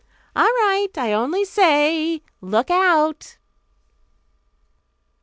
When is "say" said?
1.45-2.23